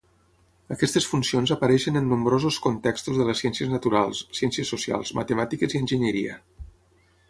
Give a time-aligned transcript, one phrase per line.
[0.75, 6.45] Aquestes funcions apareixen en nombrosos contextos de les ciències naturals, ciències socials, matemàtiques i enginyeria.